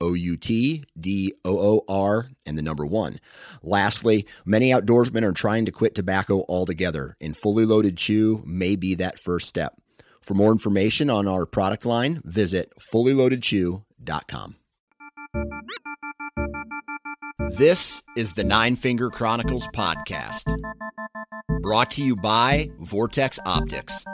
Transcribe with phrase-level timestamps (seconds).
[0.00, 3.20] O U T D O O R, and the number one.
[3.62, 8.94] Lastly, many outdoorsmen are trying to quit tobacco altogether, and fully loaded chew may be
[8.96, 9.74] that first step.
[10.20, 14.56] For more information on our product line, visit fullyloadedchew.com.
[17.56, 20.44] This is the Nine Finger Chronicles podcast,
[21.62, 24.04] brought to you by Vortex Optics.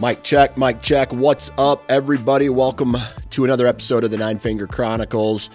[0.00, 1.12] Mike check, Mike check.
[1.12, 2.48] What's up, everybody?
[2.48, 2.96] Welcome
[3.30, 5.50] to another episode of the Nine Finger Chronicles.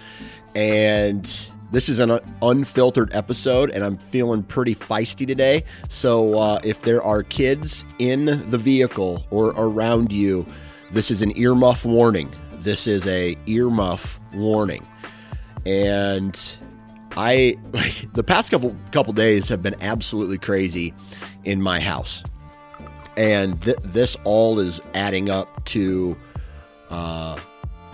[0.54, 1.24] And
[1.72, 5.64] this is an unfiltered episode, and I'm feeling pretty feisty today.
[5.88, 10.44] So uh, if there are kids in the vehicle or around you,
[10.92, 12.30] this is an earmuff warning.
[12.52, 14.86] This is a earmuff warning.
[15.64, 16.38] And
[17.16, 20.92] I like the past couple couple days have been absolutely crazy
[21.44, 22.22] in my house
[23.16, 26.16] and th- this all is adding up to
[26.90, 27.38] uh,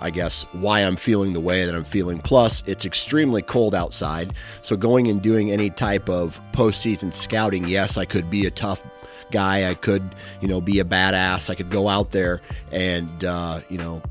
[0.01, 2.19] i guess why i'm feeling the way that i'm feeling.
[2.19, 4.35] Plus it's extremely cold outside.
[4.63, 8.83] So going and doing any type of postseason scouting yes i could be a tough
[9.31, 9.69] guy.
[9.69, 11.51] I could you know be a badass.
[11.51, 12.41] I could go out there
[12.73, 14.03] and uh, you know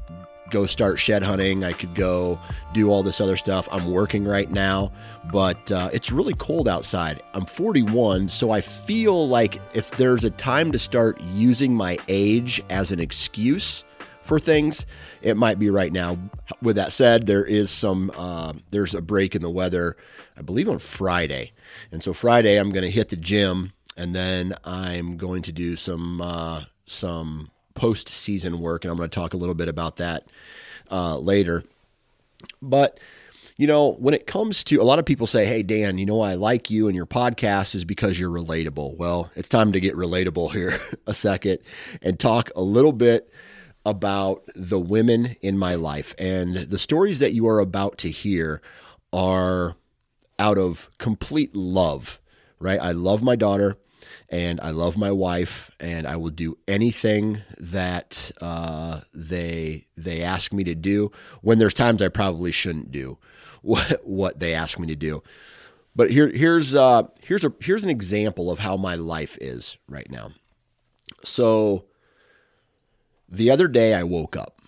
[0.50, 1.64] go start shed hunting.
[1.64, 2.40] I could go
[2.74, 3.68] do all this other stuff.
[3.72, 4.92] I'm working right now,
[5.32, 7.22] but uh, it's really cold outside.
[7.34, 12.62] I'm 41, so I feel like if there's a time to start using my age
[12.70, 13.84] as an excuse
[14.22, 14.86] for things,
[15.22, 16.18] it might be right now.
[16.62, 19.98] With that said, there is some uh, there's a break in the weather,
[20.38, 21.54] I believe on Friday,
[21.92, 25.76] and so Friday I'm going to hit the gym, and then I'm going to do
[25.76, 30.26] some uh, some postseason work, and I'm going to talk a little bit about that
[30.92, 31.64] uh, later.
[32.62, 33.00] But
[33.58, 36.22] you know, when it comes to a lot of people say, Hey, Dan, you know,
[36.22, 38.96] I like you and your podcast is because you're relatable.
[38.96, 41.60] Well, it's time to get relatable here a second
[42.02, 43.30] and talk a little bit
[43.86, 46.16] about the women in my life.
[46.18, 48.62] And the stories that you are about to hear
[49.12, 49.76] are
[50.38, 52.18] out of complete love,
[52.60, 52.80] right?
[52.82, 53.78] I love my daughter
[54.30, 60.54] and I love my wife, and I will do anything that uh, they they ask
[60.54, 61.12] me to do.
[61.42, 63.18] When there's times I probably shouldn't do
[63.62, 65.24] what what they ask me to do,
[65.96, 70.10] but here here's uh, here's a here's an example of how my life is right
[70.10, 70.32] now.
[71.24, 71.86] So
[73.28, 74.62] the other day I woke up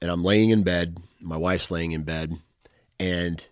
[0.00, 0.98] and I'm laying in bed.
[1.20, 2.38] My wife's laying in bed,
[3.00, 3.46] and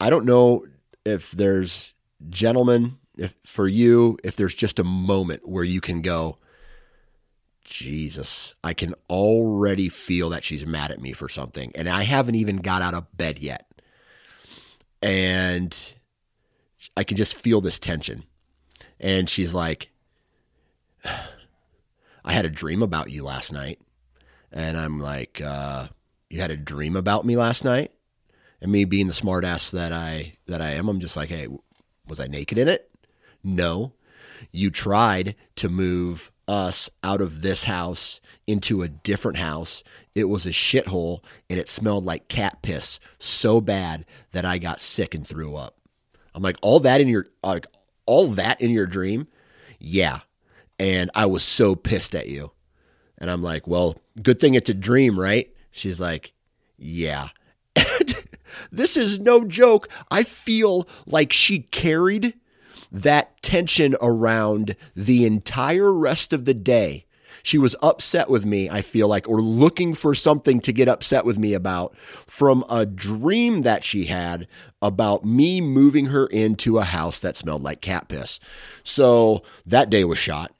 [0.00, 0.66] I don't know
[1.04, 1.94] if there's
[2.28, 6.38] gentlemen if for you, if there's just a moment where you can go,
[7.64, 11.72] Jesus, I can already feel that she's mad at me for something.
[11.74, 13.66] And I haven't even got out of bed yet.
[15.02, 15.76] And
[16.96, 18.24] I can just feel this tension.
[18.98, 19.90] And she's like,
[21.04, 23.80] I had a dream about you last night.
[24.50, 25.88] And I'm like, uh,
[26.30, 27.92] you had a dream about me last night?
[28.60, 31.48] And me being the smartass that I that I am, I'm just like, hey,
[32.08, 32.87] was I naked in it?
[33.42, 33.92] No,
[34.52, 39.84] you tried to move us out of this house into a different house.
[40.14, 44.80] It was a shithole and it smelled like cat piss so bad that I got
[44.80, 45.76] sick and threw up.
[46.34, 47.66] I'm like, all that in your like
[48.06, 49.28] all that in your dream?
[49.78, 50.20] Yeah.
[50.78, 52.52] And I was so pissed at you.
[53.18, 55.52] And I'm like, well, good thing it's a dream, right?
[55.70, 56.32] She's like,
[56.78, 57.28] yeah.
[58.72, 59.88] this is no joke.
[60.10, 62.34] I feel like she carried
[62.90, 67.04] that tension around the entire rest of the day.
[67.42, 71.24] She was upset with me, I feel like, or looking for something to get upset
[71.24, 71.96] with me about
[72.26, 74.48] from a dream that she had
[74.82, 78.40] about me moving her into a house that smelled like cat piss.
[78.82, 80.52] So that day was shot,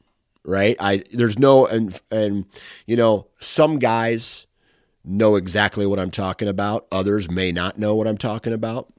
[0.44, 0.76] right?
[0.78, 2.46] I there's no and and
[2.86, 4.46] you know, some guys
[5.04, 6.86] know exactly what I'm talking about.
[6.92, 8.92] Others may not know what I'm talking about.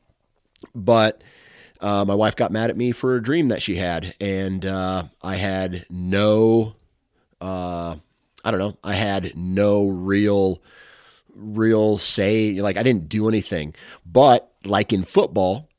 [0.76, 1.24] But
[1.80, 5.06] uh, my wife got mad at me for a dream that she had, and uh,
[5.22, 6.76] I had no,
[7.40, 7.96] uh,
[8.44, 10.62] I don't know, I had no real,
[11.34, 12.60] real say.
[12.62, 13.76] Like I didn't do anything.
[14.06, 15.70] But like in football,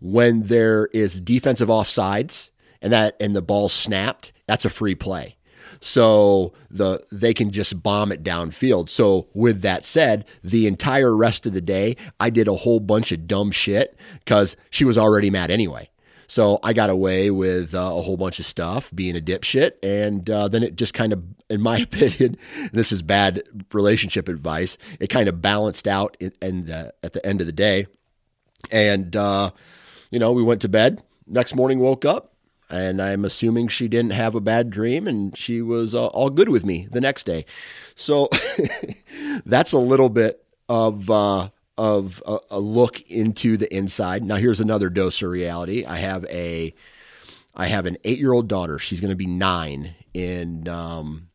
[0.00, 2.50] when there is defensive offsides
[2.82, 5.35] and that and the ball snapped, that's a free play.
[5.80, 8.88] So the they can just bomb it downfield.
[8.88, 13.12] So with that said, the entire rest of the day, I did a whole bunch
[13.12, 15.90] of dumb shit because she was already mad anyway.
[16.28, 20.28] So I got away with uh, a whole bunch of stuff, being a dipshit, and
[20.28, 22.36] uh, then it just kind of, in my opinion,
[22.72, 24.76] this is bad relationship advice.
[24.98, 27.86] It kind of balanced out in, in the, at the end of the day,
[28.70, 29.50] and uh,
[30.10, 31.02] you know we went to bed.
[31.28, 32.34] Next morning, woke up,
[32.68, 36.48] and I'm assuming she didn't have a bad dream and she was uh, all good
[36.48, 37.44] with me the next day.
[37.94, 38.28] So
[39.46, 44.24] that's a little bit of uh, of a, a, look into the inside.
[44.24, 45.84] Now here's another dose of reality.
[45.84, 46.74] I have a
[47.54, 48.78] I have an eight year old daughter.
[48.78, 51.28] She's going to be nine in um,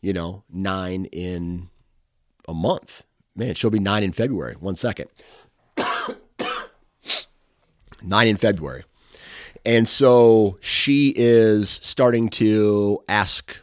[0.00, 1.68] you know nine in
[2.46, 3.04] a month.
[3.34, 4.54] Man, she'll be nine in February.
[4.58, 5.08] One second.
[8.02, 8.84] nine in February.
[9.68, 13.54] And so she is starting to ask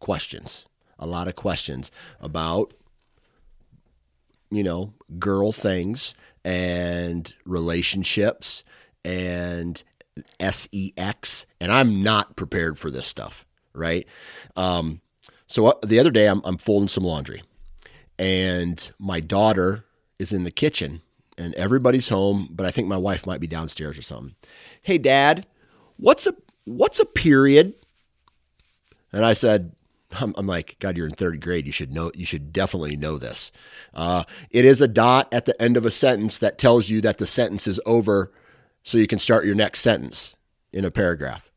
[0.00, 0.66] questions,
[0.98, 2.74] a lot of questions about,
[4.50, 6.12] you know, girl things
[6.44, 8.64] and relationships
[9.02, 9.82] and
[10.42, 11.46] sex.
[11.58, 14.06] And I'm not prepared for this stuff, right?
[14.56, 15.00] Um,
[15.46, 17.42] so uh, the other day, I'm, I'm folding some laundry,
[18.18, 19.86] and my daughter
[20.18, 21.00] is in the kitchen
[21.38, 24.34] and everybody's home, but I think my wife might be downstairs or something.
[24.82, 25.46] Hey, Dad,
[25.96, 26.34] what's a
[26.64, 27.74] what's a period?
[29.12, 29.72] And I said,
[30.12, 31.66] I'm, I'm, like, God, you're in third grade.
[31.66, 32.10] You should know.
[32.14, 33.52] You should definitely know this.
[33.94, 37.18] Uh, it is a dot at the end of a sentence that tells you that
[37.18, 38.32] the sentence is over,
[38.82, 40.36] so you can start your next sentence
[40.72, 41.50] in a paragraph.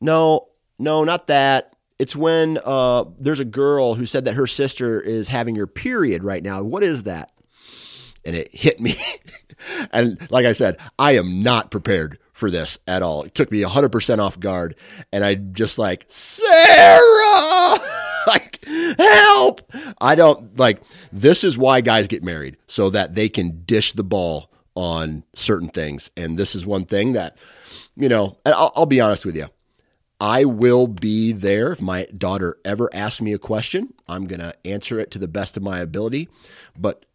[0.00, 0.48] No,
[0.78, 1.74] no, not that.
[1.98, 6.24] It's when uh, there's a girl who said that her sister is having her period
[6.24, 6.62] right now.
[6.62, 7.32] What is that?
[8.24, 8.96] And it hit me.
[9.92, 13.22] and like I said, I am not prepared for this at all.
[13.22, 14.74] It took me 100% off guard.
[15.12, 17.78] And I just like, Sarah,
[18.26, 18.64] like,
[18.98, 19.72] help.
[20.00, 20.82] I don't like,
[21.12, 25.68] this is why guys get married so that they can dish the ball on certain
[25.68, 26.10] things.
[26.16, 27.36] And this is one thing that,
[27.94, 29.46] you know, I'll, I'll be honest with you.
[30.20, 33.94] I will be there if my daughter ever asks me a question.
[34.06, 36.28] I'm going to answer it to the best of my ability.
[36.78, 37.06] But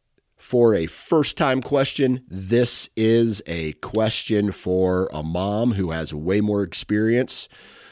[0.45, 6.39] for a first time question, this is a question for a mom who has way
[6.39, 7.50] more experience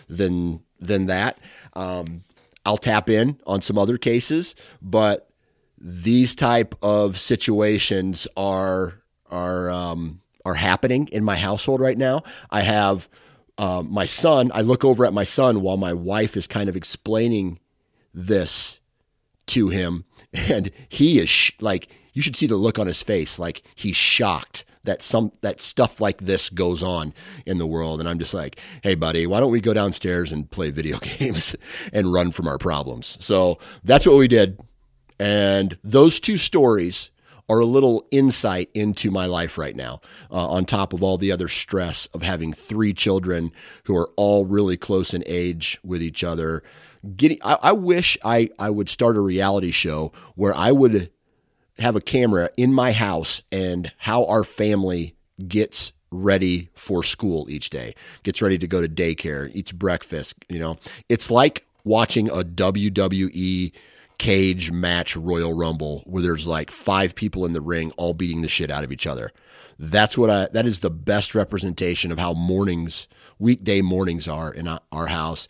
[0.08, 1.40] than than that.
[1.74, 2.22] Um,
[2.64, 4.54] I'll tap in on some other cases,
[4.84, 5.32] but
[5.80, 9.02] these type of situations are
[9.32, 12.22] are um, are happening in my household right now.
[12.52, 13.10] I have
[13.58, 14.52] uh, my son.
[14.54, 17.58] I look over at my son while my wife is kind of explaining
[18.14, 18.80] this
[19.48, 23.40] to him, and he is sh- like you should see the look on his face
[23.40, 27.14] like he's shocked that some that stuff like this goes on
[27.46, 28.00] in the world.
[28.00, 31.56] And i'm just like hey buddy why don't we go downstairs and play video games
[31.92, 33.18] and run from our problems?
[33.20, 34.60] So that's what we did.
[35.20, 37.12] And those two stories
[37.50, 40.02] are a little insight into my life right now,
[40.32, 43.52] uh, on top of all the other stress of having three children
[43.84, 46.64] who are all really close in age with each other.
[47.16, 51.12] Getting, I, I wish I, I would start a reality show where I would
[51.80, 55.16] have a camera in my house and how our family
[55.48, 60.36] gets ready for school each day, gets ready to go to daycare, eats breakfast.
[60.50, 60.78] You know,
[61.10, 63.72] it's like watching a WWE
[64.20, 68.48] cage match Royal Rumble where there's like five people in the ring all beating the
[68.48, 69.32] shit out of each other.
[69.80, 73.08] That's what I, that is the best representation of how mornings,
[73.40, 75.48] weekday mornings are in our house.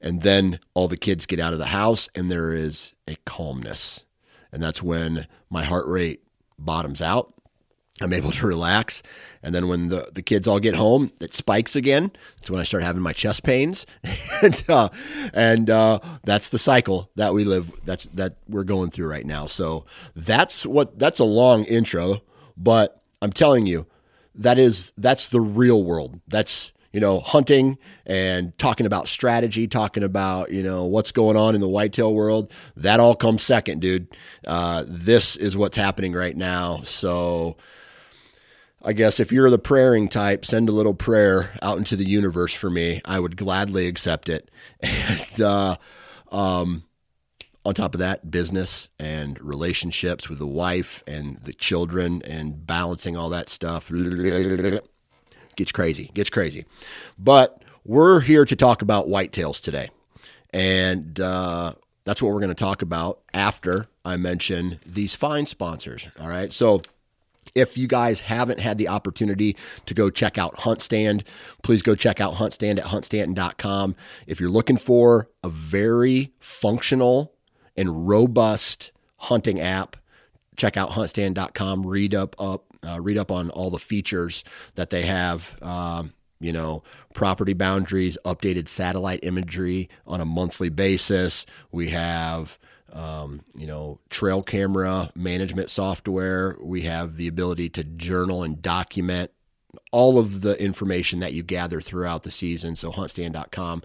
[0.00, 4.05] And then all the kids get out of the house and there is a calmness
[4.52, 6.22] and that's when my heart rate
[6.58, 7.32] bottoms out.
[8.00, 9.02] I'm able to relax.
[9.42, 12.12] And then when the, the kids all get home, it spikes again.
[12.36, 13.86] That's when I start having my chest pains.
[14.42, 14.90] and uh,
[15.32, 19.46] and uh, that's the cycle that we live that's that we're going through right now.
[19.46, 22.20] So that's what that's a long intro,
[22.56, 23.86] but I'm telling you,
[24.34, 26.20] that is that's the real world.
[26.28, 27.76] That's you know hunting
[28.06, 32.50] and talking about strategy, talking about you know what's going on in the whitetail world.
[32.74, 34.08] That all comes second, dude.
[34.46, 36.80] Uh, this is what's happening right now.
[36.84, 37.58] So.
[38.82, 42.54] I guess if you're the praying type, send a little prayer out into the universe
[42.54, 43.00] for me.
[43.04, 44.48] I would gladly accept it.
[44.80, 45.76] And uh,
[46.30, 46.84] um,
[47.64, 53.16] on top of that, business and relationships with the wife and the children and balancing
[53.16, 53.90] all that stuff
[55.56, 56.64] gets crazy, gets crazy.
[57.18, 59.90] But we're here to talk about whitetails today.
[60.50, 66.08] And uh, that's what we're going to talk about after I mention these fine sponsors.
[66.20, 66.52] All right.
[66.52, 66.82] So,
[67.54, 71.22] if you guys haven't had the opportunity to go check out HuntStand,
[71.62, 73.96] please go check out HuntStand at huntstand.com.
[74.26, 77.32] If you're looking for a very functional
[77.74, 79.96] and robust hunting app,
[80.56, 81.86] check out huntstand.com.
[81.86, 85.56] Read up up uh, read up on all the features that they have.
[85.62, 86.82] Um, you know,
[87.14, 91.46] property boundaries, updated satellite imagery on a monthly basis.
[91.72, 92.58] We have
[92.92, 96.56] um, you know, trail camera management software.
[96.60, 99.30] We have the ability to journal and document
[99.92, 102.76] all of the information that you gather throughout the season.
[102.76, 103.82] So huntstand.com,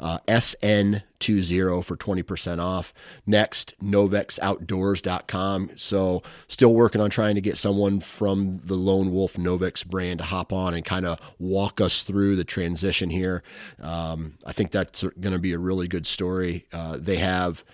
[0.00, 2.92] uh, SN20 for 20% off.
[3.26, 5.70] Next, novixoutdoors.com.
[5.76, 10.24] So still working on trying to get someone from the Lone Wolf Novix brand to
[10.24, 13.42] hop on and kind of walk us through the transition here.
[13.80, 16.66] Um, I think that's going to be a really good story.
[16.72, 17.64] Uh, they have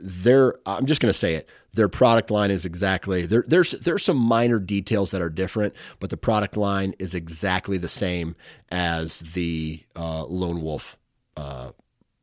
[0.00, 1.48] their I'm just going to say it.
[1.72, 3.44] Their product line is exactly there.
[3.46, 7.88] There's there's some minor details that are different, but the product line is exactly the
[7.88, 8.34] same
[8.70, 10.96] as the uh, Lone Wolf
[11.36, 11.70] uh,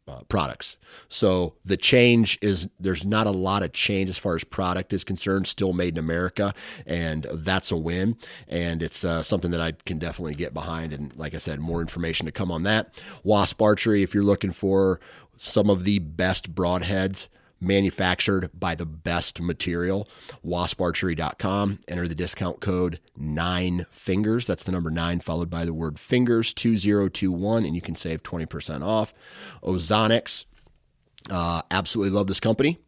[0.08, 0.78] uh, products.
[1.10, 5.04] So the change is there's not a lot of change as far as product is
[5.04, 5.48] concerned.
[5.48, 6.54] Still made in America,
[6.86, 8.18] and that's a win.
[8.48, 10.94] And it's uh, something that I can definitely get behind.
[10.94, 13.02] And like I said, more information to come on that.
[13.24, 15.00] Wasp Archery, if you're looking for
[15.38, 17.28] some of the best broadheads
[17.60, 20.08] manufactured by the best material.
[20.46, 21.80] Wasparchery.com.
[21.88, 24.46] Enter the discount code nine fingers.
[24.46, 28.84] That's the number nine followed by the word fingers 2021, and you can save 20%
[28.84, 29.14] off.
[29.64, 30.46] Ozonics.
[31.30, 32.80] Uh, absolutely love this company.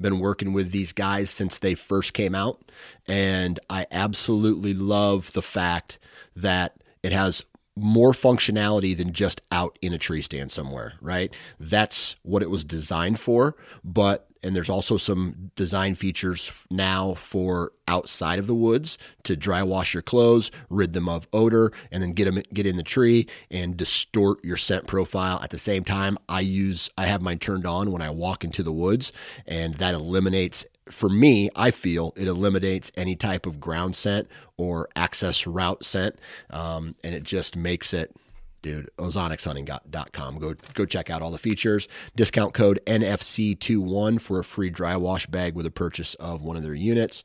[0.00, 2.70] Been working with these guys since they first came out,
[3.06, 5.98] and I absolutely love the fact
[6.36, 7.44] that it has
[7.78, 11.32] more functionality than just out in a tree stand somewhere, right?
[11.58, 13.56] That's what it was designed for.
[13.84, 19.62] But, and there's also some design features now for outside of the woods to dry
[19.62, 23.26] wash your clothes, rid them of odor, and then get them get in the tree
[23.50, 25.40] and distort your scent profile.
[25.42, 28.62] At the same time, I use I have mine turned on when I walk into
[28.62, 29.12] the woods,
[29.46, 34.88] and that eliminates for me, I feel it eliminates any type of ground scent or
[34.96, 36.18] access route scent,
[36.50, 38.14] um, and it just makes it,
[38.62, 38.90] dude.
[38.98, 40.38] OzonicsHunting.com.
[40.38, 41.88] Go go check out all the features.
[42.16, 46.62] Discount code NFC21 for a free dry wash bag with a purchase of one of
[46.62, 47.22] their units.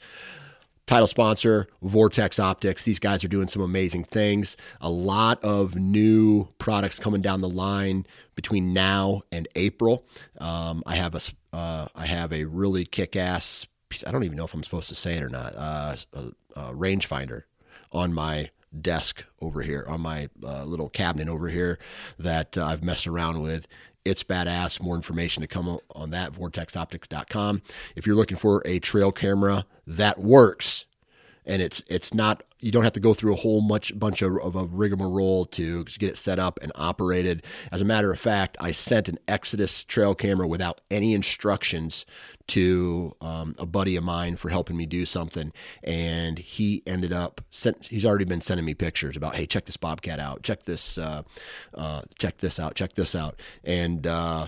[0.86, 2.84] Title sponsor, Vortex Optics.
[2.84, 4.58] These guys are doing some amazing things.
[4.82, 10.06] A lot of new products coming down the line between now and April.
[10.40, 11.22] Um, I have a
[11.56, 13.66] uh, I have a really kick ass.
[14.06, 15.54] I don't even know if I'm supposed to say it or not.
[15.56, 16.20] Uh, a,
[16.56, 17.44] a rangefinder
[17.92, 18.50] on my
[18.82, 21.80] desk over here, on my uh, little cabinet over here
[22.18, 23.68] that uh, I've messed around with.
[24.06, 24.82] It's badass.
[24.82, 27.62] More information to come on that, vortexoptics.com.
[27.96, 30.86] If you're looking for a trail camera that works,
[31.46, 34.38] and it's it's not you don't have to go through a whole much bunch of,
[34.38, 37.44] of a rigmarole to get it set up and operated.
[37.72, 42.06] As a matter of fact, I sent an Exodus trail camera without any instructions
[42.48, 45.52] to um, a buddy of mine for helping me do something,
[45.84, 47.88] and he ended up sent.
[47.88, 51.24] He's already been sending me pictures about, hey, check this bobcat out, check this, uh,
[51.74, 54.48] uh, check this out, check this out, and uh,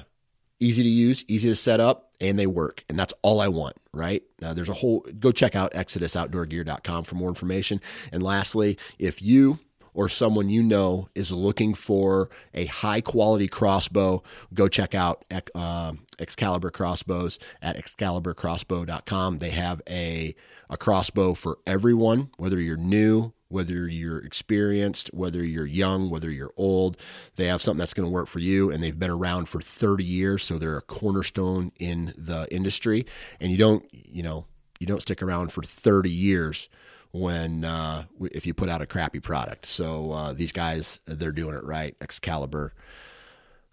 [0.59, 2.83] easy to use, easy to set up, and they work.
[2.89, 4.23] And that's all I want, right?
[4.41, 7.81] Now, there's a whole, go check out ExodusOutdoorGear.com for more information.
[8.11, 9.59] And lastly, if you
[9.95, 14.21] or someone you know is looking for a high quality crossbow,
[14.53, 15.23] go check out
[15.55, 19.37] uh, Excalibur Crossbows at excaliburcrossbow.com.
[19.39, 20.35] They have a,
[20.69, 26.53] a crossbow for everyone, whether you're new, whether you're experienced, whether you're young, whether you're
[26.57, 26.97] old.
[27.35, 30.03] They have something that's going to work for you, and they've been around for 30
[30.03, 33.05] years, so they're a cornerstone in the industry.
[33.39, 34.45] And you don't, you know,
[34.79, 36.69] you don't stick around for 30 years
[37.11, 39.65] when uh, if you put out a crappy product.
[39.65, 41.95] So uh, these guys, they're doing it right.
[42.01, 42.73] Excalibur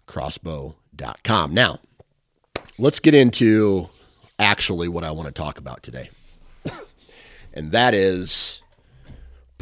[0.07, 1.53] crossbow.com.
[1.53, 1.79] Now,
[2.77, 3.89] let's get into
[4.39, 6.09] actually what I want to talk about today.
[7.53, 8.62] and that is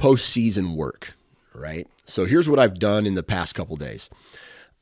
[0.02, 1.14] postseason work,
[1.54, 1.88] right?
[2.06, 4.10] So here's what I've done in the past couple days.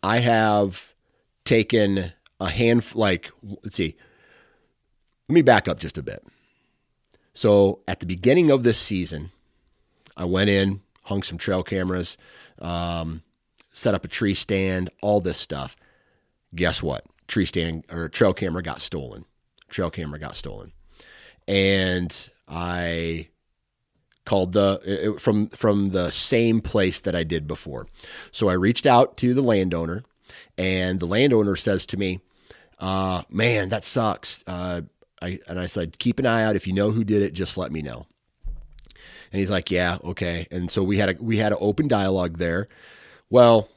[0.01, 0.93] I have
[1.43, 3.29] taken a hand, like,
[3.63, 3.97] let's see,
[5.27, 6.25] let me back up just a bit.
[7.33, 9.31] So at the beginning of this season,
[10.15, 12.17] I went in, hung some trail cameras,
[12.61, 13.21] um,
[13.73, 15.75] set up a tree stand, all this stuff.
[16.55, 17.05] Guess what?
[17.27, 19.25] Tree stand or trail camera got stolen.
[19.69, 20.71] Trail camera got stolen.
[21.45, 23.27] And I
[24.29, 27.87] called the from from the same place that I did before.
[28.31, 30.03] So I reached out to the landowner,
[30.55, 32.19] and the landowner says to me,
[32.77, 34.81] uh, "Man, that sucks." Uh,
[35.19, 36.55] I, and I said, "Keep an eye out.
[36.55, 38.05] If you know who did it, just let me know."
[39.31, 42.37] And he's like, "Yeah, okay." And so we had a we had an open dialogue
[42.37, 42.67] there.
[43.31, 43.67] Well,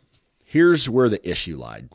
[0.45, 1.89] here's where the issue lied.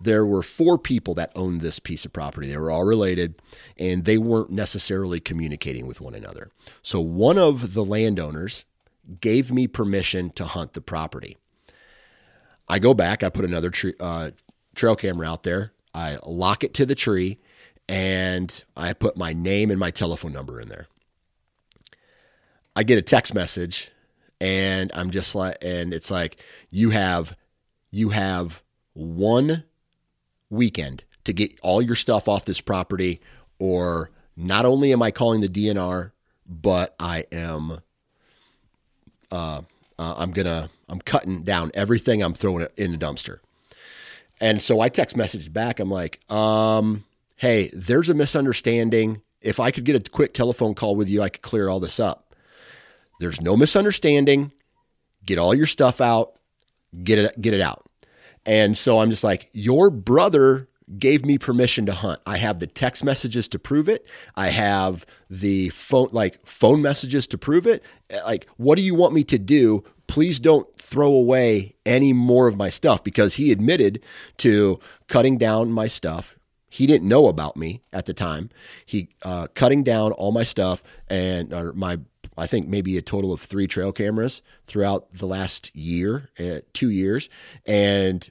[0.00, 2.48] There were four people that owned this piece of property.
[2.48, 3.40] They were all related
[3.76, 6.50] and they weren't necessarily communicating with one another.
[6.82, 8.64] So one of the landowners
[9.20, 11.36] gave me permission to hunt the property.
[12.68, 14.30] I go back, I put another tree, uh,
[14.74, 17.38] trail camera out there, I lock it to the tree,
[17.88, 20.86] and I put my name and my telephone number in there.
[22.76, 23.90] I get a text message
[24.40, 26.36] and I'm just like and it's like
[26.70, 27.36] you have
[27.90, 28.62] you have
[28.92, 29.64] one
[30.50, 33.20] weekend to get all your stuff off this property
[33.58, 36.12] or not only am I calling the DNR
[36.46, 37.80] but I am
[39.30, 39.62] uh,
[39.98, 43.40] uh, I'm gonna I'm cutting down everything I'm throwing it in the dumpster.
[44.40, 45.80] And so I text message back.
[45.80, 47.04] I'm like, um,
[47.36, 49.20] hey, there's a misunderstanding.
[49.40, 51.98] If I could get a quick telephone call with you, I could clear all this
[51.98, 52.34] up.
[53.20, 54.52] There's no misunderstanding.
[55.26, 56.34] Get all your stuff out.
[57.02, 57.84] Get it get it out.
[58.48, 62.18] And so I'm just like, your brother gave me permission to hunt.
[62.26, 64.06] I have the text messages to prove it.
[64.36, 67.84] I have the phone like phone messages to prove it.
[68.24, 69.84] Like, what do you want me to do?
[70.06, 74.02] Please don't throw away any more of my stuff because he admitted
[74.38, 76.38] to cutting down my stuff.
[76.70, 78.48] He didn't know about me at the time.
[78.86, 81.98] He uh, cutting down all my stuff and my
[82.38, 86.88] I think maybe a total of three trail cameras throughout the last year, uh, two
[86.88, 87.28] years,
[87.66, 88.30] and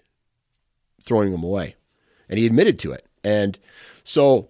[1.07, 1.75] throwing them away.
[2.29, 3.05] And he admitted to it.
[3.23, 3.57] And
[4.03, 4.49] so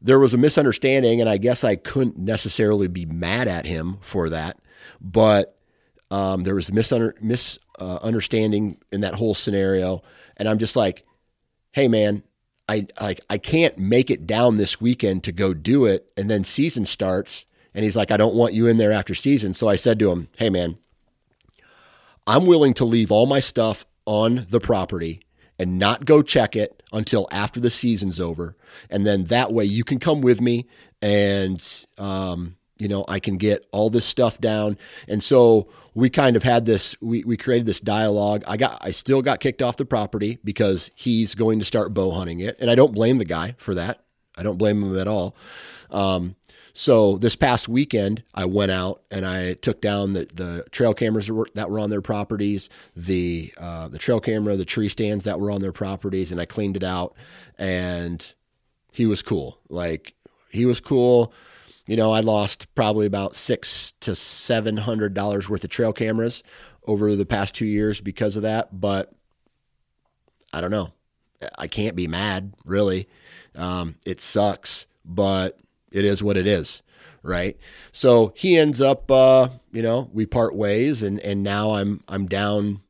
[0.00, 4.28] there was a misunderstanding, and I guess I couldn't necessarily be mad at him for
[4.30, 4.58] that,
[5.00, 5.56] but
[6.10, 10.02] um, there was misunderstanding in that whole scenario.
[10.36, 11.04] And I'm just like,
[11.72, 12.22] hey, man,
[12.68, 16.44] I like I can't make it down this weekend to go do it, and then
[16.44, 19.52] season starts and he's like, I don't want you in there after season.
[19.52, 20.78] So I said to him, Hey, man,
[22.26, 25.22] I'm willing to leave all my stuff on the property
[25.58, 28.56] and not go check it until after the season's over.
[28.90, 30.66] And then that way you can come with me
[31.00, 34.78] and, um, you know, I can get all this stuff down.
[35.06, 38.42] And so we kind of had this, we, we created this dialogue.
[38.46, 42.10] I got, I still got kicked off the property because he's going to start bow
[42.10, 42.56] hunting it.
[42.58, 44.02] And I don't blame the guy for that.
[44.36, 45.36] I don't blame him at all.
[45.90, 46.34] Um,
[46.76, 51.30] so this past weekend, I went out and I took down the, the trail cameras
[51.54, 55.52] that were on their properties, the uh, the trail camera, the tree stands that were
[55.52, 57.14] on their properties, and I cleaned it out.
[57.56, 58.34] And
[58.90, 59.60] he was cool.
[59.68, 60.14] Like
[60.50, 61.32] he was cool.
[61.86, 66.42] You know, I lost probably about six to seven hundred dollars worth of trail cameras
[66.88, 68.80] over the past two years because of that.
[68.80, 69.12] But
[70.52, 70.90] I don't know.
[71.56, 73.08] I can't be mad, really.
[73.54, 75.60] Um, it sucks, but
[75.94, 76.82] it is what it is,
[77.22, 77.56] right?
[77.92, 82.26] So he ends up, uh, you know, we part ways, and and now I'm I'm
[82.26, 82.80] down.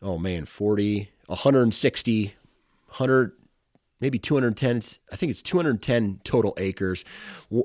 [0.00, 2.24] Oh man, 40, 160,
[2.86, 3.32] 100,
[3.98, 4.82] maybe 210.
[5.10, 7.04] I think it's 210 total acres.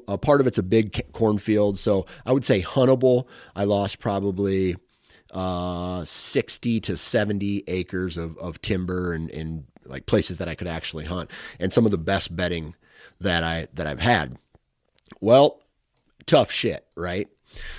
[0.07, 3.25] A part of it's a big cornfield, so I would say huntable.
[3.55, 4.75] I lost probably
[5.33, 10.67] uh, 60 to 70 acres of, of timber and, and like places that I could
[10.67, 12.75] actually hunt, and some of the best bedding
[13.19, 14.37] that I that I've had.
[15.19, 15.61] Well,
[16.25, 17.27] tough shit, right?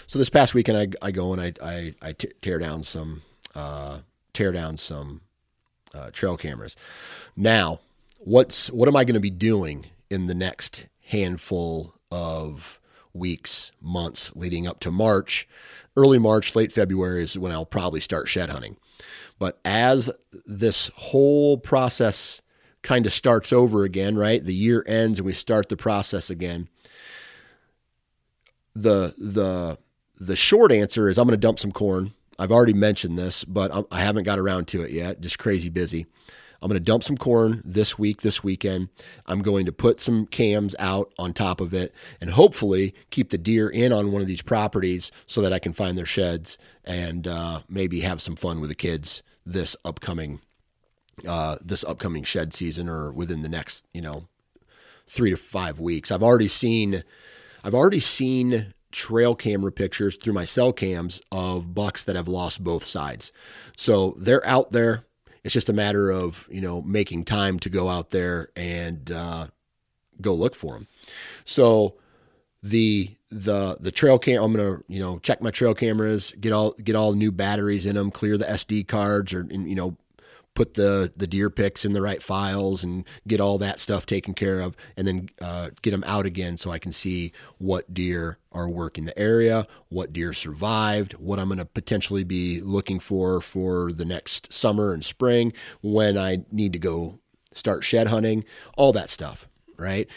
[0.07, 3.23] So this past weekend, I, I go and I, I, I tear down some
[3.55, 4.01] uh,
[4.33, 5.23] tear down some
[5.95, 6.77] uh, trail cameras.
[7.37, 7.81] Now,
[8.19, 12.81] what's what am I going to be doing in the next handful of
[13.15, 15.49] weeks, months leading up to March?
[15.97, 18.77] Early March, late February is when I'll probably start shed hunting.
[19.39, 20.11] But as
[20.47, 22.42] this whole process
[22.83, 24.45] kind of starts over again, right?
[24.45, 26.69] The year ends and we start the process again.
[28.75, 29.79] The the
[30.19, 32.13] the short answer is I'm going to dump some corn.
[32.39, 35.21] I've already mentioned this, but I haven't got around to it yet.
[35.21, 36.07] Just crazy busy.
[36.61, 38.89] I'm going to dump some corn this week, this weekend.
[39.27, 43.39] I'm going to put some cams out on top of it and hopefully keep the
[43.39, 47.27] deer in on one of these properties so that I can find their sheds and
[47.27, 50.41] uh, maybe have some fun with the kids this upcoming
[51.27, 54.27] uh, this upcoming shed season or within the next you know
[55.07, 56.11] three to five weeks.
[56.11, 57.05] I've already seen
[57.65, 62.63] I've already seen trail camera pictures through my cell cams of bucks that have lost
[62.63, 63.33] both sides.
[63.77, 65.05] So they're out there.
[65.45, 69.49] It's just a matter of you know making time to go out there and uh,
[70.21, 70.89] go look for them.
[71.45, 71.95] So
[72.63, 76.73] the the the trail cam I'm gonna you know check my trail cameras, get all
[76.73, 79.97] get all new batteries in them, clear the SD cards, or you know
[80.55, 84.35] put the the deer pics in the right files and get all that stuff taken
[84.35, 88.39] care of and then uh, get them out again so i can see what deer
[88.53, 93.41] are working the area what deer survived what i'm going to potentially be looking for
[93.41, 97.19] for the next summer and spring when i need to go
[97.55, 98.45] start shed hunting
[98.77, 99.47] all that stuff
[99.79, 100.09] right?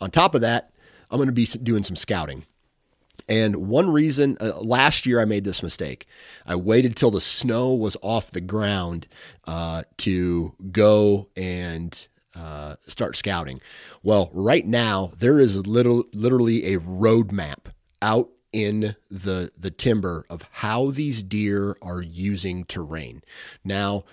[0.00, 0.70] On top of that
[1.10, 2.44] i'm going to be doing some scouting
[3.28, 6.06] and one reason, uh, last year I made this mistake.
[6.46, 9.08] I waited till the snow was off the ground
[9.46, 13.60] uh, to go and uh, start scouting.
[14.02, 17.66] Well, right now there is little, literally a roadmap
[18.02, 23.20] out in the the timber of how these deer are using terrain.
[23.64, 24.04] Now,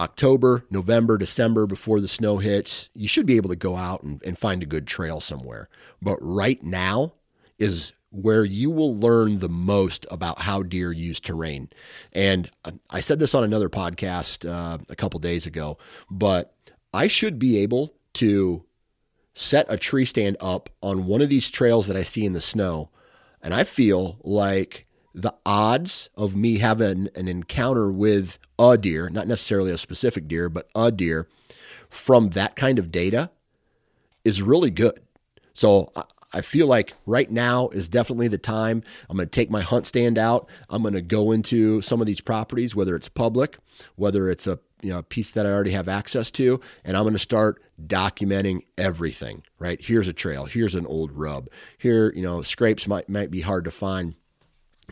[0.00, 4.20] October, November, December, before the snow hits, you should be able to go out and,
[4.24, 5.68] and find a good trail somewhere.
[6.02, 7.12] But right now
[7.58, 11.68] is where you will learn the most about how deer use terrain.
[12.12, 12.50] And
[12.90, 15.76] I said this on another podcast uh, a couple days ago,
[16.10, 16.54] but
[16.94, 18.64] I should be able to
[19.34, 22.40] set a tree stand up on one of these trails that I see in the
[22.40, 22.90] snow.
[23.42, 29.28] And I feel like the odds of me having an encounter with a deer, not
[29.28, 31.28] necessarily a specific deer, but a deer
[31.88, 33.30] from that kind of data
[34.24, 34.98] is really good.
[35.52, 35.92] So
[36.32, 38.82] I feel like right now is definitely the time.
[39.08, 40.48] I'm going to take my hunt stand out.
[40.68, 43.58] I'm going to go into some of these properties, whether it's public,
[43.96, 47.14] whether it's a you know, piece that I already have access to, and I'm going
[47.14, 49.42] to start documenting everything.
[49.58, 50.44] Right here's a trail.
[50.44, 51.48] Here's an old rub.
[51.78, 54.14] Here, you know, scrapes might might be hard to find,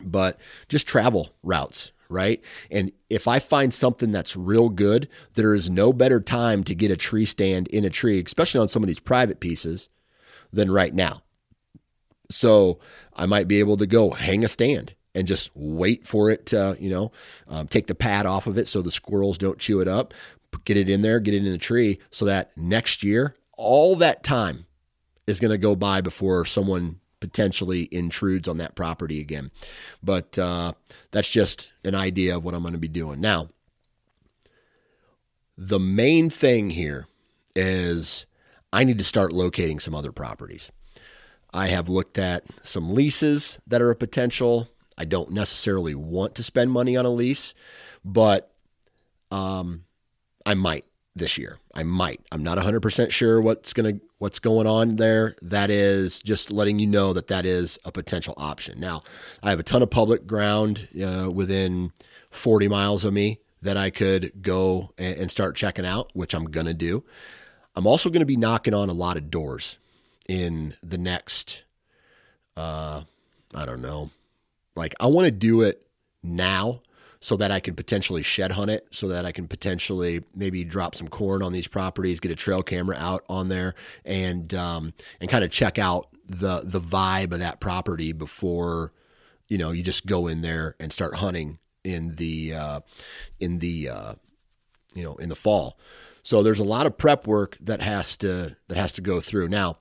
[0.01, 2.41] but just travel routes right?
[2.71, 6.89] And if I find something that's real good, there is no better time to get
[6.89, 9.89] a tree stand in a tree, especially on some of these private pieces,
[10.53, 11.21] than right now.
[12.29, 12.79] So
[13.15, 16.77] I might be able to go hang a stand and just wait for it to,
[16.79, 17.11] you know,
[17.47, 20.13] um, take the pad off of it so the squirrels don't chew it up,
[20.65, 24.23] get it in there, get it in the tree so that next year, all that
[24.23, 24.65] time
[25.25, 29.51] is going to go by before someone potentially intrudes on that property again.
[30.03, 30.73] But uh,
[31.11, 33.19] that's just an idea of what I'm going to be doing.
[33.19, 33.49] Now,
[35.57, 37.07] the main thing here
[37.55, 38.27] is
[38.71, 40.71] I need to start locating some other properties.
[41.57, 44.69] I have looked at some leases that are a potential.
[44.95, 47.55] I don't necessarily want to spend money on a lease,
[48.05, 48.53] but
[49.31, 49.85] um,
[50.45, 51.57] I might this year.
[51.73, 52.21] I might.
[52.31, 55.35] I'm not 100% sure what's going to what's going on there.
[55.41, 58.79] That is just letting you know that that is a potential option.
[58.79, 59.01] Now,
[59.41, 61.91] I have a ton of public ground uh, within
[62.29, 66.45] 40 miles of me that I could go and, and start checking out, which I'm
[66.45, 67.03] going to do.
[67.75, 69.79] I'm also going to be knocking on a lot of doors
[70.27, 71.63] in the next
[72.55, 73.03] uh
[73.53, 74.11] I don't know.
[74.75, 75.87] Like I want to do it
[76.23, 76.81] now
[77.19, 80.95] so that I can potentially shed hunt it, so that I can potentially maybe drop
[80.95, 83.73] some corn on these properties, get a trail camera out on there,
[84.05, 88.91] and um, and kind of check out the the vibe of that property before
[89.47, 92.79] you know you just go in there and start hunting in the uh,
[93.39, 94.13] in the uh,
[94.93, 95.77] you know in the fall.
[96.21, 99.47] So there's a lot of prep work that has to that has to go through
[99.47, 99.77] now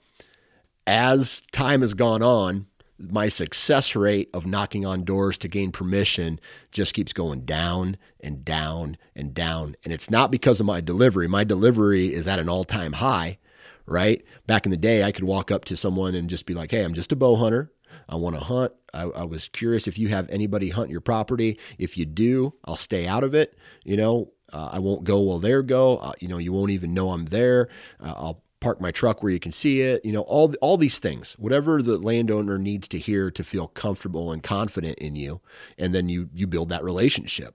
[0.86, 2.66] as time has gone on,
[2.98, 8.44] my success rate of knocking on doors to gain permission just keeps going down and
[8.44, 9.76] down and down.
[9.84, 11.28] And it's not because of my delivery.
[11.28, 13.38] My delivery is at an all time high,
[13.84, 14.24] right?
[14.46, 16.82] Back in the day, I could walk up to someone and just be like, hey,
[16.82, 17.70] I'm just a bow hunter.
[18.08, 18.72] I want to hunt.
[18.94, 21.58] I, I, was curious if you have anybody hunt your property.
[21.78, 23.56] If you do, I'll stay out of it.
[23.84, 25.98] You know, uh, I won't go while they go.
[25.98, 27.68] Uh, you know, you won't even know I'm there.
[28.00, 30.98] Uh, I'll park my truck where you can see it, you know, all all these
[30.98, 31.34] things.
[31.38, 35.40] Whatever the landowner needs to hear to feel comfortable and confident in you,
[35.78, 37.54] and then you you build that relationship.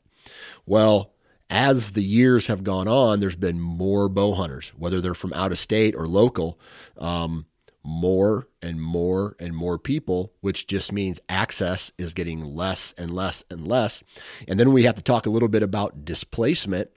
[0.66, 1.14] Well,
[1.50, 5.52] as the years have gone on, there's been more bow hunters, whether they're from out
[5.52, 6.58] of state or local,
[6.98, 7.46] um,
[7.84, 13.44] more and more and more people, which just means access is getting less and less
[13.50, 14.04] and less.
[14.48, 16.90] And then we have to talk a little bit about displacement,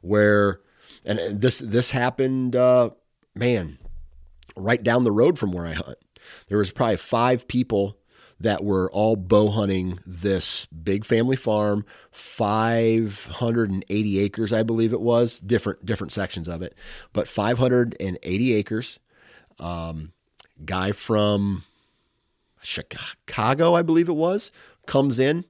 [0.00, 0.60] where
[1.04, 2.90] and this this happened, uh,
[3.34, 3.78] man,
[4.56, 5.98] right down the road from where I hunt.
[6.48, 7.96] There was probably five people
[8.42, 15.38] that were all bow hunting this big family farm, 580 acres, I believe it was,
[15.38, 16.74] different different sections of it,
[17.12, 18.98] but 580 acres.
[19.60, 20.12] Um,
[20.64, 21.64] guy from
[22.62, 24.50] Chicago, I believe it was,
[24.86, 25.44] comes in.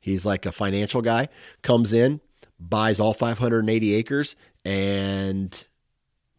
[0.00, 1.28] He's like a financial guy,
[1.62, 2.20] comes in,
[2.58, 5.66] buys all 580 acres, and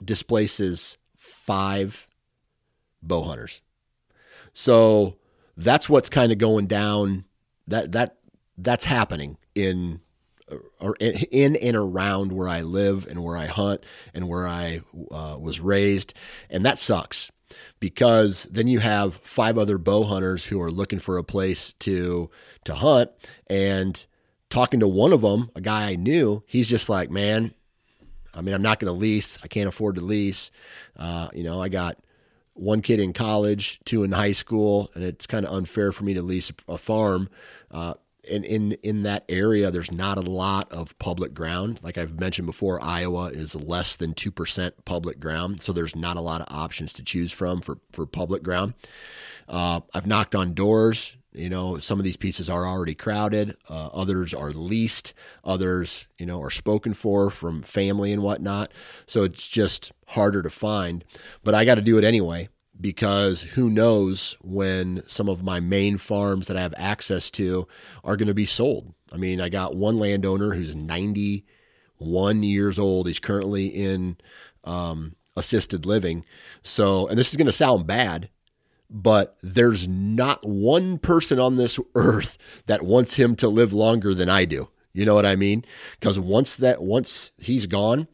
[0.03, 2.07] displaces five
[3.01, 3.61] bow hunters.
[4.53, 5.17] So
[5.57, 7.25] that's what's kind of going down.
[7.67, 8.17] That that
[8.57, 10.01] that's happening in
[10.79, 15.37] or in and around where I live and where I hunt and where I uh,
[15.39, 16.13] was raised,
[16.49, 17.31] and that sucks
[17.79, 22.29] because then you have five other bow hunters who are looking for a place to
[22.65, 23.11] to hunt
[23.47, 24.05] and
[24.49, 27.55] talking to one of them, a guy I knew, he's just like, man,
[28.33, 29.37] I mean, I'm not going to lease.
[29.43, 30.51] I can't afford to lease.
[30.97, 31.97] Uh, you know, I got
[32.53, 36.13] one kid in college, two in high school, and it's kind of unfair for me
[36.13, 37.29] to lease a farm.
[37.71, 37.95] Uh,
[38.29, 41.79] and in in that area, there's not a lot of public ground.
[41.83, 46.15] Like I've mentioned before, Iowa is less than two percent public ground, so there's not
[46.15, 48.75] a lot of options to choose from for for public ground.
[49.47, 51.17] Uh, I've knocked on doors.
[51.33, 53.57] You know, some of these pieces are already crowded.
[53.69, 55.13] Uh, others are leased.
[55.43, 58.71] Others, you know, are spoken for from family and whatnot.
[59.05, 61.03] So it's just harder to find.
[61.43, 65.97] But I got to do it anyway because who knows when some of my main
[65.97, 67.67] farms that I have access to
[68.03, 68.93] are going to be sold.
[69.11, 73.07] I mean, I got one landowner who's 91 years old.
[73.07, 74.17] He's currently in
[74.63, 76.25] um, assisted living.
[76.63, 78.29] So, and this is going to sound bad,
[78.93, 84.29] but there's not one person on this earth that wants him to live longer than
[84.29, 84.69] I do.
[84.93, 85.65] You know what I mean?
[85.99, 88.07] Because once that once he's gone,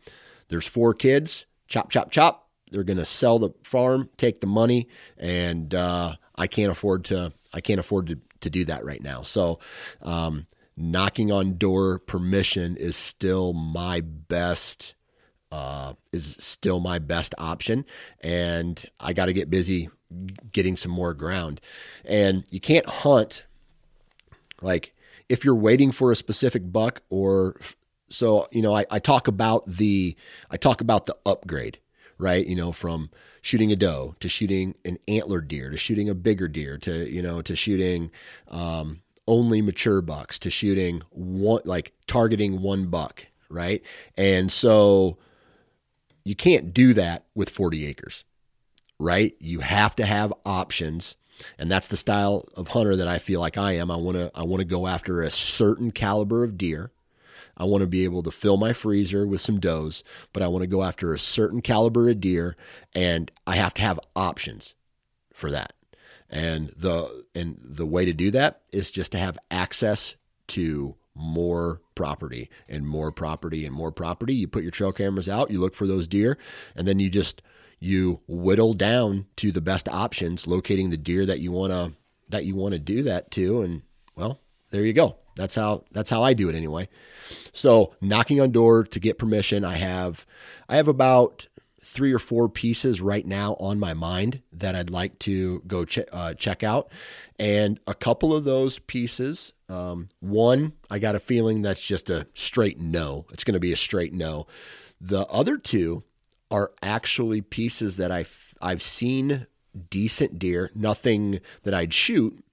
[0.48, 1.46] there's four kids.
[1.68, 2.48] Chop, chop, chop.
[2.72, 4.88] They're to sell the farm, take the money,
[5.18, 7.34] and uh, I can't afford to.
[7.54, 9.24] I can't afford to to do that right now.
[9.24, 9.60] So,
[10.02, 14.96] um, knocking on door permission is still my best.
[15.52, 17.84] Uh, is still my best option,
[18.22, 19.90] and I got to get busy
[20.52, 21.62] getting some more ground.
[22.06, 23.46] And you can't hunt
[24.62, 24.94] like
[25.28, 27.60] if you're waiting for a specific buck or
[28.10, 30.16] so you know I, I talk about the
[30.50, 31.80] I talk about the upgrade
[32.18, 32.46] right?
[32.46, 33.10] You know from
[33.42, 37.22] shooting a doe to shooting an antler deer to shooting a bigger deer to you
[37.22, 38.12] know to shooting
[38.50, 43.82] um, only mature bucks to shooting one like targeting one buck right?
[44.18, 45.18] And so
[46.24, 48.24] you can't do that with 40 acres
[49.00, 49.36] right?
[49.40, 51.16] You have to have options.
[51.58, 53.90] And that's the style of hunter that I feel like I am.
[53.90, 56.92] I want to I want to go after a certain caliber of deer.
[57.56, 60.64] I want to be able to fill my freezer with some does, but I want
[60.64, 62.56] to go after a certain caliber of deer
[62.94, 64.76] and I have to have options
[65.34, 65.74] for that.
[66.30, 70.16] And the and the way to do that is just to have access
[70.48, 74.36] to more property and more property and more property.
[74.36, 76.38] You put your trail cameras out, you look for those deer,
[76.76, 77.42] and then you just
[77.80, 81.94] you whittle down to the best options, locating the deer that you want to
[82.30, 83.82] that you want to do that to and
[84.16, 84.40] well,
[84.72, 85.18] there you go.
[85.36, 86.90] That's how that's how I do it anyway.
[87.54, 90.26] So, knocking on door to get permission, I have
[90.68, 91.48] I have about
[91.82, 96.00] three or four pieces right now on my mind that I'd like to go ch-
[96.12, 96.92] uh, check out.
[97.40, 102.28] And a couple of those pieces, um, one, I got a feeling that's just a
[102.34, 103.26] straight no.
[103.32, 104.46] It's going to be a straight no.
[105.00, 106.04] The other two,
[106.52, 109.48] are actually pieces that I've, I've seen
[109.90, 112.44] decent deer, nothing that I'd shoot,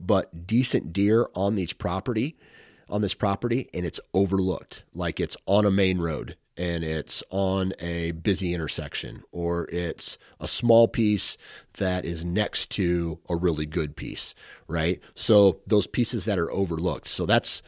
[0.00, 2.36] but decent deer on these property,
[2.88, 7.72] on this property, and it's overlooked, like it's on a main road and it's on
[7.78, 11.36] a busy intersection, or it's a small piece
[11.78, 14.34] that is next to a really good piece,
[14.68, 15.00] right?
[15.14, 17.08] So those pieces that are overlooked.
[17.08, 17.62] So that's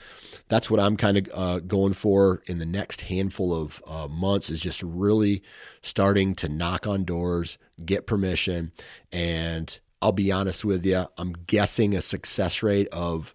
[0.49, 4.51] that's what I'm kind of uh, going for in the next handful of uh, months
[4.51, 5.43] is just really
[5.81, 8.73] starting to knock on doors, get permission,
[9.11, 13.35] and I'll be honest with you, I'm guessing a success rate of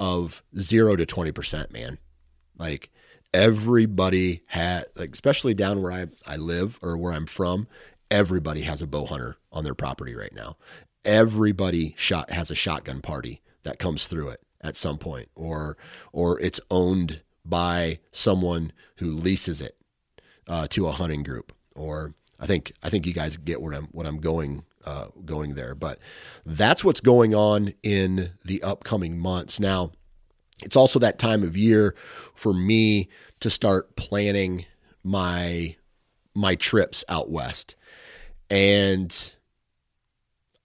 [0.00, 1.98] of zero to twenty percent, man.
[2.58, 2.90] Like
[3.32, 7.66] everybody had, like especially down where I I live or where I'm from,
[8.10, 10.56] everybody has a bow hunter on their property right now.
[11.04, 15.76] Everybody shot has a shotgun party that comes through it at some point, or
[16.12, 19.76] or it's owned by someone who leases it
[20.46, 21.52] uh, to a hunting group.
[21.74, 25.54] Or I think I think you guys get what I'm what I'm going uh, going
[25.54, 25.74] there.
[25.74, 25.98] But
[26.44, 29.60] that's what's going on in the upcoming months.
[29.60, 29.92] Now,
[30.62, 31.94] it's also that time of year
[32.34, 33.08] for me
[33.40, 34.66] to start planning
[35.02, 35.76] my
[36.34, 37.74] my trips out west.
[38.48, 39.34] And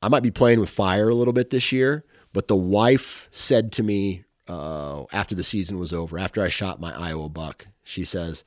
[0.01, 3.71] I might be playing with fire a little bit this year, but the wife said
[3.73, 8.03] to me uh, after the season was over, after I shot my Iowa buck, she
[8.03, 8.43] says,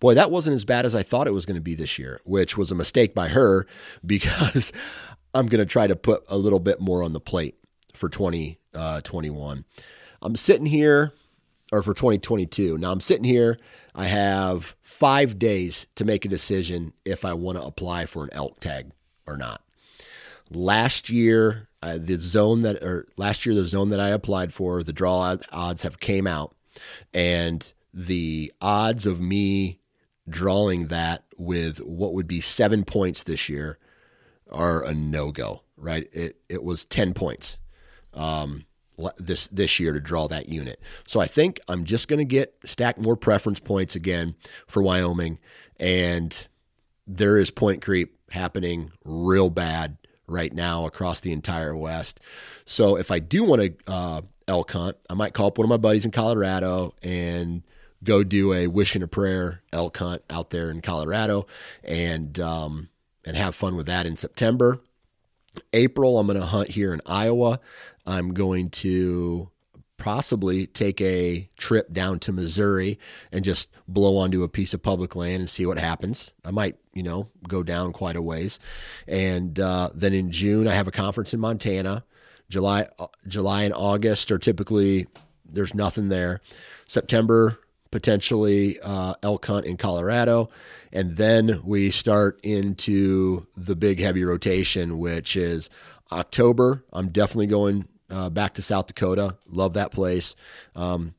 [0.00, 2.20] Boy, that wasn't as bad as I thought it was going to be this year,
[2.24, 3.66] which was a mistake by her
[4.06, 4.72] because
[5.32, 7.56] I'm going to try to put a little bit more on the plate
[7.92, 9.58] for 2021.
[9.58, 9.62] Uh,
[10.24, 11.12] I'm sitting here,
[11.70, 12.78] or for 2022.
[12.78, 13.58] Now I'm sitting here.
[13.94, 18.30] I have five days to make a decision if I want to apply for an
[18.32, 18.90] elk tag
[19.26, 19.62] or not.
[20.50, 24.82] Last year, uh, the zone that, or last year, the zone that I applied for,
[24.82, 26.54] the draw odds have came out,
[27.12, 29.78] and the odds of me
[30.28, 33.78] drawing that with what would be seven points this year
[34.50, 35.62] are a no go.
[35.76, 36.08] Right?
[36.12, 37.58] It it was ten points.
[38.12, 38.64] Um,
[39.18, 40.80] this this year to draw that unit.
[41.06, 44.34] So I think I'm just going to get stack more preference points again
[44.66, 45.38] for Wyoming,
[45.78, 46.48] and
[47.06, 52.20] there is point creep happening real bad right now across the entire West.
[52.64, 55.70] So if I do want to uh, elk hunt, I might call up one of
[55.70, 57.62] my buddies in Colorado and
[58.02, 61.46] go do a wish and a prayer elk hunt out there in Colorado,
[61.82, 62.88] and um,
[63.24, 64.80] and have fun with that in September.
[65.72, 67.60] April, I'm going to hunt here in Iowa.
[68.06, 69.50] I'm going to
[69.96, 72.98] possibly take a trip down to Missouri
[73.32, 76.32] and just blow onto a piece of public land and see what happens.
[76.44, 78.58] I might, you know, go down quite a ways.
[79.06, 82.04] And uh, then in June, I have a conference in Montana.
[82.50, 85.06] July, uh, July and August are typically
[85.48, 86.40] there's nothing there.
[86.86, 87.58] September
[87.90, 90.50] potentially uh, elk hunt in Colorado,
[90.94, 95.68] and then we start into the big heavy rotation, which is
[96.12, 96.84] October.
[96.92, 99.36] I'm definitely going uh, back to South Dakota.
[99.46, 100.36] Love that place.
[100.76, 101.14] Um,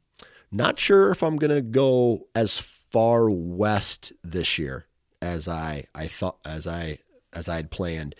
[0.50, 4.86] not sure if I'm gonna go as far west this year
[5.22, 7.00] as I I thought as I
[7.34, 8.16] as I had planned.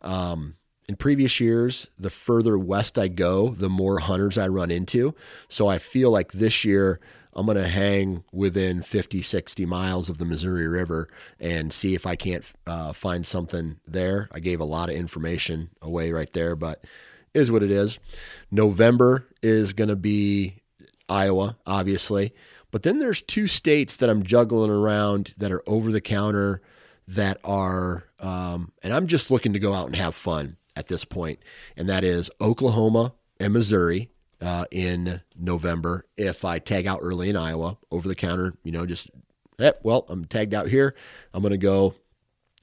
[0.00, 0.56] Um,
[0.88, 5.14] in previous years, the further west I go, the more hunters I run into.
[5.48, 7.00] So I feel like this year
[7.34, 11.08] I'm going to hang within 50, 60 miles of the Missouri River
[11.40, 14.28] and see if I can't uh, find something there.
[14.32, 16.84] I gave a lot of information away right there, but
[17.34, 17.98] is what it is.
[18.50, 20.62] November is going to be
[21.08, 22.32] Iowa, obviously.
[22.70, 26.62] But then there's two states that I'm juggling around that are over the counter
[27.06, 31.04] that are, um, and I'm just looking to go out and have fun at this
[31.04, 31.38] point,
[31.76, 36.06] and that is Oklahoma and Missouri uh, in November.
[36.16, 39.10] If I tag out early in Iowa, over the counter, you know, just,
[39.82, 40.94] well, I'm tagged out here.
[41.32, 41.94] I'm to go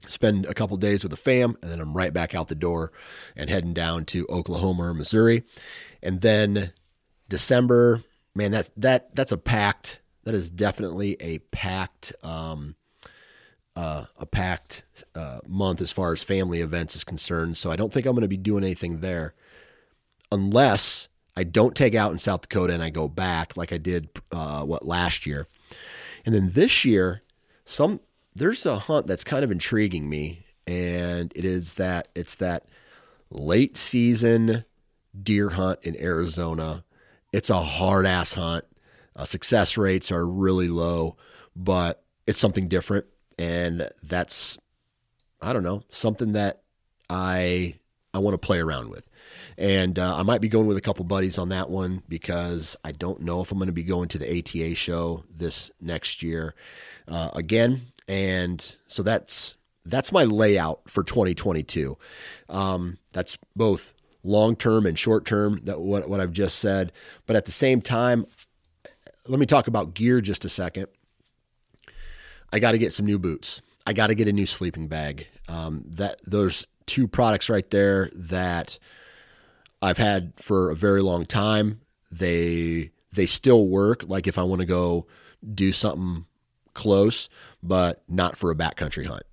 [0.08, 2.92] spend a couple days with the fam, and then I'm right back out the door
[3.36, 5.44] and heading down to Oklahoma or Missouri.
[6.02, 6.72] And then
[7.28, 8.02] December,
[8.34, 10.00] man, that's that that's a packed.
[10.24, 12.76] That is definitely a packed, um,
[13.74, 17.56] uh, a packed uh, month as far as family events is concerned.
[17.56, 19.34] So I don't think I'm going to be doing anything there,
[20.30, 24.08] unless I don't take out in South Dakota and I go back like I did
[24.30, 25.46] uh, what last year.
[26.24, 27.22] And then this year,
[27.64, 28.00] some
[28.34, 32.66] there's a hunt that's kind of intriguing me, and it is that it's that
[33.30, 34.64] late season
[35.20, 36.84] deer hunt in Arizona.
[37.32, 38.64] It's a hard ass hunt.
[39.14, 41.16] Uh, success rates are really low,
[41.54, 43.06] but it's something different,
[43.38, 44.58] and that's
[45.40, 46.62] I don't know something that
[47.10, 47.74] I
[48.14, 49.06] I want to play around with.
[49.58, 52.92] And uh, I might be going with a couple buddies on that one because I
[52.92, 56.54] don't know if I'm going to be going to the ATA show this next year.
[57.06, 61.98] Uh, again, and so that's that's my layout for 2022.
[62.48, 65.60] Um, that's both long term and short term.
[65.64, 66.92] That what what I've just said,
[67.26, 68.26] but at the same time,
[69.26, 70.86] let me talk about gear just a second.
[72.52, 73.62] I got to get some new boots.
[73.86, 75.28] I got to get a new sleeping bag.
[75.48, 78.78] Um, that those two products right there that
[79.82, 81.80] I've had for a very long time.
[82.10, 84.04] They they still work.
[84.06, 85.06] Like if I want to go
[85.54, 86.26] do something
[86.72, 87.28] close,
[87.62, 89.24] but not for a backcountry hunt.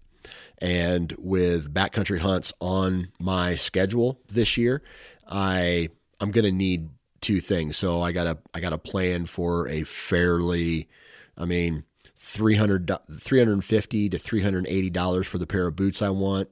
[0.58, 4.82] And with backcountry hunts on my schedule this year,
[5.28, 5.90] I
[6.20, 6.90] I'm going to need
[7.22, 7.78] two things.
[7.78, 10.90] So I got to I got to plan for a fairly
[11.38, 11.84] I mean
[12.16, 16.50] 300 350 to 380 dollars for the pair of boots I want.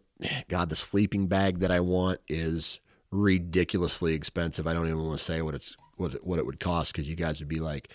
[0.47, 2.79] God, the sleeping bag that I want is
[3.11, 4.67] ridiculously expensive.
[4.67, 7.15] I don't even want to say what it's what what it would cost because you
[7.15, 7.89] guys would be like,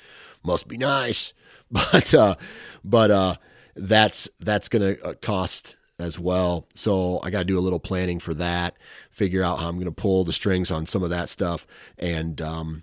[0.45, 1.33] must be nice,
[1.71, 2.37] but uh,
[2.85, 3.37] but uh,
[3.75, 6.67] that's that's to uh, cost as well.
[6.75, 8.77] So I got to do a little planning for that,
[9.11, 11.67] figure out how I'm to pull the strings on some of that stuff,
[11.99, 12.83] and um,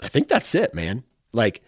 [0.00, 1.04] I think that's it, man.
[1.32, 1.62] Like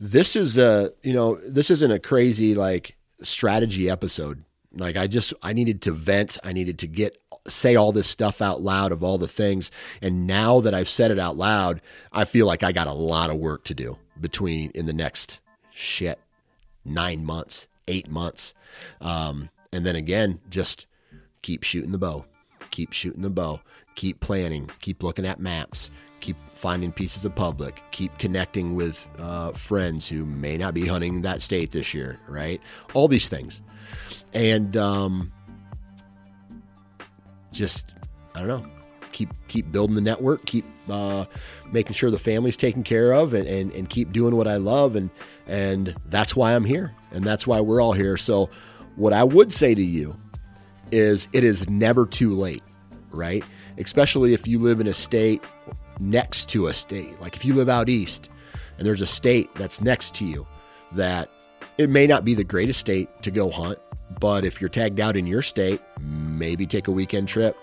[0.00, 4.44] this is a you know this isn't a crazy like strategy episode.
[4.76, 6.38] Like I just I needed to vent.
[6.44, 7.16] I needed to get
[7.46, 9.70] say all this stuff out loud of all the things.
[10.00, 11.80] And now that I've said it out loud,
[12.12, 15.40] I feel like I got a lot of work to do between in the next
[15.70, 16.18] shit
[16.84, 18.54] nine months, eight months.
[19.00, 20.86] Um, and then again, just
[21.42, 22.24] keep shooting the bow,
[22.70, 23.60] keep shooting the bow,
[23.94, 29.52] keep planning, keep looking at maps, keep finding pieces of public, keep connecting with uh,
[29.52, 32.60] friends who may not be hunting that state this year, right?
[32.94, 33.60] All these things.
[34.34, 35.32] And um,
[37.52, 37.94] just,
[38.34, 38.66] I don't know,
[39.12, 41.24] keep keep building the network, keep uh,
[41.70, 44.96] making sure the family's taken care of, and, and, and keep doing what I love.
[44.96, 45.10] And,
[45.46, 46.92] and that's why I'm here.
[47.12, 48.16] And that's why we're all here.
[48.16, 48.50] So,
[48.96, 50.16] what I would say to you
[50.90, 52.62] is it is never too late,
[53.10, 53.44] right?
[53.78, 55.42] Especially if you live in a state
[55.98, 57.20] next to a state.
[57.20, 58.30] Like if you live out east
[58.78, 60.46] and there's a state that's next to you
[60.92, 61.30] that
[61.78, 63.78] it may not be the greatest state to go hunt,
[64.20, 67.56] but if you're tagged out in your state, maybe take a weekend trip,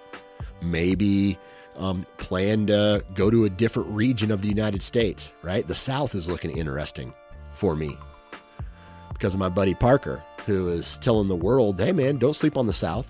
[0.61, 1.37] maybe
[1.77, 5.67] um, plan to go to a different region of the United States, right?
[5.67, 7.13] The South is looking interesting
[7.53, 7.97] for me
[9.13, 12.67] because of my buddy Parker, who is telling the world, hey man, don't sleep on
[12.67, 13.09] the South.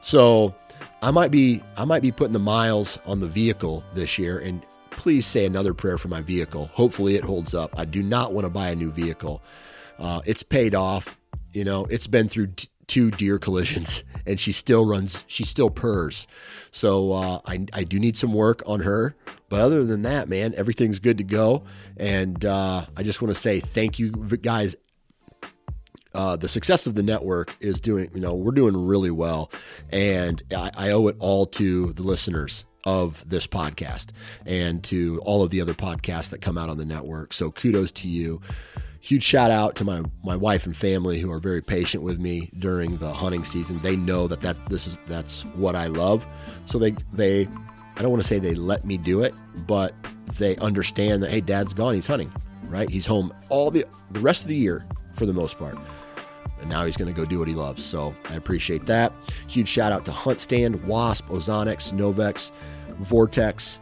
[0.00, 0.54] So
[1.02, 4.64] I might be I might be putting the miles on the vehicle this year and
[4.90, 6.70] please say another prayer for my vehicle.
[6.72, 7.78] Hopefully it holds up.
[7.78, 9.42] I do not want to buy a new vehicle.
[9.98, 11.18] Uh, it's paid off.
[11.52, 12.48] You know, it's been through
[12.94, 16.28] two deer collisions and she still runs, she still purrs.
[16.70, 19.16] So uh, I, I do need some work on her.
[19.48, 21.64] But other than that, man, everything's good to go.
[21.96, 24.76] And uh, I just want to say thank you guys
[26.14, 29.50] uh, the success of the network is doing, you know, we're doing really well.
[29.90, 34.10] And I, I owe it all to the listeners of this podcast
[34.46, 37.32] and to all of the other podcasts that come out on the network.
[37.32, 38.40] So kudos to you.
[39.04, 42.48] Huge shout out to my, my wife and family who are very patient with me
[42.58, 43.78] during the hunting season.
[43.82, 46.26] They know that that's, this is, that's what I love.
[46.64, 47.46] So they, they,
[47.96, 49.34] I don't want to say they let me do it,
[49.66, 49.94] but
[50.38, 51.92] they understand that, Hey, dad's gone.
[51.92, 52.32] He's hunting,
[52.68, 52.88] right?
[52.88, 55.76] He's home all the, the rest of the year for the most part
[56.60, 57.84] and now he's going to go do what he loves.
[57.84, 59.12] So I appreciate that.
[59.48, 62.52] Huge shout out to Hunt Stand, Wasp, Ozonics, Novix,
[63.00, 63.80] Vortex,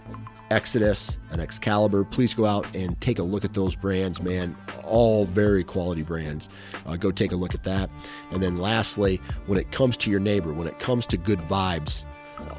[0.53, 2.05] Exodus, and Excalibur.
[2.05, 4.55] Please go out and take a look at those brands, man.
[4.84, 6.50] All very quality brands.
[6.86, 7.88] Uh, go take a look at that.
[8.30, 12.05] And then lastly, when it comes to your neighbor, when it comes to good vibes,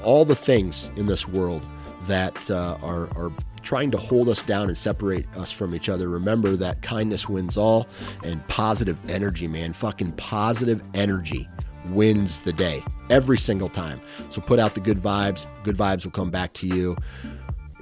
[0.04, 1.64] all the things in this world
[2.08, 3.32] that uh, are, are
[3.62, 7.58] trying to hold us down and separate us from each other, remember that kindness wins
[7.58, 7.88] all
[8.24, 9.72] and positive energy, man.
[9.72, 11.48] Fucking positive energy
[11.89, 14.02] wins the day every single time.
[14.30, 15.46] So put out the good vibes.
[15.64, 16.98] Good vibes will come back to you.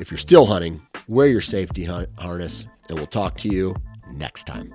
[0.02, 3.76] If you're still hunting, wear your safety harness, and we'll talk to you
[4.12, 4.74] next time.